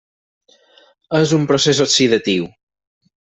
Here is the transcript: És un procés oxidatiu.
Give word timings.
És 1.19 1.35
un 1.39 1.45
procés 1.51 1.83
oxidatiu. 1.87 2.49